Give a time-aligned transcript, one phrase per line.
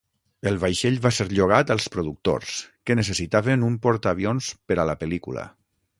[0.51, 2.55] El vaixell va ser llogat als productors,
[2.89, 5.49] que necessitaven un portaavions per a la pel·lícula.